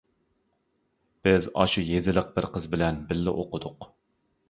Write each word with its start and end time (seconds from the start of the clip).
بىز 1.27 1.51
ئاشۇ 1.51 1.85
يېزىلىق 1.91 2.35
بىر 2.39 2.51
قىز 2.57 2.69
بىلەن 2.75 3.01
بىللە 3.13 3.39
ئوقۇدۇق. 3.43 3.93